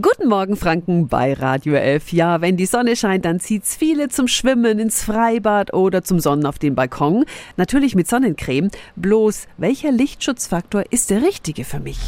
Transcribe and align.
Guten 0.00 0.26
Morgen, 0.26 0.56
Franken, 0.56 1.06
bei 1.08 1.34
Radio 1.34 1.74
11. 1.74 2.12
Ja, 2.12 2.40
wenn 2.40 2.56
die 2.56 2.64
Sonne 2.64 2.96
scheint, 2.96 3.26
dann 3.26 3.40
zieht's 3.40 3.76
viele 3.76 4.08
zum 4.08 4.26
Schwimmen 4.26 4.78
ins 4.78 5.04
Freibad 5.04 5.74
oder 5.74 6.02
zum 6.02 6.18
Sonnen 6.18 6.46
auf 6.46 6.58
den 6.58 6.74
Balkon. 6.74 7.26
Natürlich 7.58 7.94
mit 7.94 8.08
Sonnencreme. 8.08 8.70
Bloß, 8.96 9.48
welcher 9.58 9.92
Lichtschutzfaktor 9.92 10.84
ist 10.88 11.10
der 11.10 11.20
richtige 11.20 11.66
für 11.66 11.78
mich? 11.78 11.98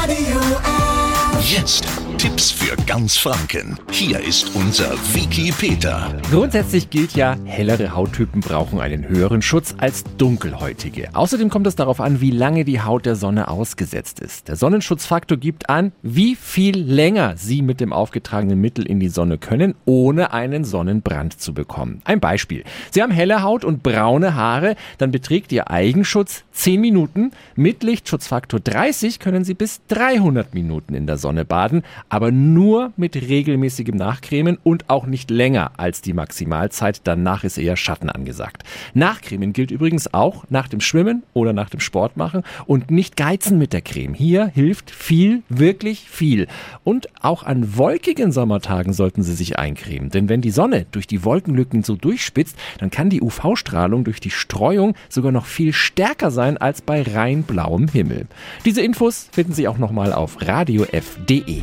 Radio 0.00 0.38
F. 0.38 1.52
Jetzt 1.52 1.84
Tipps 2.22 2.52
für 2.52 2.76
ganz 2.86 3.16
Franken. 3.16 3.76
Hier 3.90 4.20
ist 4.20 4.54
unser 4.54 4.92
Wiki 5.12 5.50
Peter. 5.50 6.16
Grundsätzlich 6.30 6.88
gilt 6.88 7.14
ja, 7.14 7.36
hellere 7.46 7.96
Hauttypen 7.96 8.40
brauchen 8.40 8.80
einen 8.80 9.08
höheren 9.08 9.42
Schutz 9.42 9.74
als 9.78 10.04
dunkelhäutige. 10.18 11.08
Außerdem 11.14 11.50
kommt 11.50 11.66
es 11.66 11.74
darauf 11.74 12.00
an, 12.00 12.20
wie 12.20 12.30
lange 12.30 12.64
die 12.64 12.80
Haut 12.80 13.06
der 13.06 13.16
Sonne 13.16 13.48
ausgesetzt 13.48 14.20
ist. 14.20 14.46
Der 14.46 14.54
Sonnenschutzfaktor 14.54 15.36
gibt 15.36 15.68
an, 15.68 15.90
wie 16.02 16.36
viel 16.36 16.78
länger 16.78 17.36
Sie 17.36 17.60
mit 17.60 17.80
dem 17.80 17.92
aufgetragenen 17.92 18.60
Mittel 18.60 18.86
in 18.86 19.00
die 19.00 19.08
Sonne 19.08 19.36
können, 19.36 19.74
ohne 19.84 20.32
einen 20.32 20.62
Sonnenbrand 20.62 21.40
zu 21.40 21.52
bekommen. 21.52 22.02
Ein 22.04 22.20
Beispiel. 22.20 22.62
Sie 22.92 23.02
haben 23.02 23.10
helle 23.10 23.42
Haut 23.42 23.64
und 23.64 23.82
braune 23.82 24.36
Haare, 24.36 24.76
dann 24.98 25.10
beträgt 25.10 25.50
Ihr 25.50 25.72
Eigenschutz 25.72 26.44
10 26.52 26.80
Minuten. 26.80 27.32
Mit 27.56 27.82
Lichtschutzfaktor 27.82 28.60
30 28.60 29.18
können 29.18 29.42
Sie 29.42 29.54
bis 29.54 29.80
300 29.88 30.54
Minuten 30.54 30.94
in 30.94 31.08
der 31.08 31.18
Sonne 31.18 31.44
baden, 31.44 31.82
aber 32.12 32.30
nur 32.30 32.92
mit 32.98 33.16
regelmäßigem 33.16 33.96
Nachcremen 33.96 34.58
und 34.62 34.90
auch 34.90 35.06
nicht 35.06 35.30
länger 35.30 35.72
als 35.78 36.02
die 36.02 36.12
Maximalzeit. 36.12 37.00
Danach 37.04 37.42
ist 37.42 37.56
eher 37.56 37.78
Schatten 37.78 38.10
angesagt. 38.10 38.64
Nachcremen 38.92 39.54
gilt 39.54 39.70
übrigens 39.70 40.12
auch 40.12 40.44
nach 40.50 40.68
dem 40.68 40.82
Schwimmen 40.82 41.22
oder 41.32 41.54
nach 41.54 41.70
dem 41.70 41.80
Sport 41.80 42.18
machen 42.18 42.42
und 42.66 42.90
nicht 42.90 43.16
geizen 43.16 43.56
mit 43.56 43.72
der 43.72 43.80
Creme. 43.80 44.12
Hier 44.12 44.44
hilft 44.48 44.90
viel, 44.90 45.42
wirklich 45.48 46.00
viel. 46.00 46.48
Und 46.84 47.08
auch 47.22 47.44
an 47.44 47.78
wolkigen 47.78 48.30
Sommertagen 48.30 48.92
sollten 48.92 49.22
Sie 49.22 49.34
sich 49.34 49.58
eincremen, 49.58 50.10
denn 50.10 50.28
wenn 50.28 50.42
die 50.42 50.50
Sonne 50.50 50.84
durch 50.92 51.06
die 51.06 51.24
Wolkenlücken 51.24 51.82
so 51.82 51.96
durchspitzt, 51.96 52.58
dann 52.76 52.90
kann 52.90 53.08
die 53.08 53.22
UV-Strahlung 53.22 54.04
durch 54.04 54.20
die 54.20 54.28
Streuung 54.28 54.96
sogar 55.08 55.32
noch 55.32 55.46
viel 55.46 55.72
stärker 55.72 56.30
sein 56.30 56.58
als 56.58 56.82
bei 56.82 57.00
rein 57.00 57.44
blauem 57.44 57.88
Himmel. 57.88 58.26
Diese 58.66 58.82
Infos 58.82 59.30
finden 59.32 59.54
Sie 59.54 59.66
auch 59.66 59.78
nochmal 59.78 60.12
auf 60.12 60.36
radiof.de. 60.42 61.62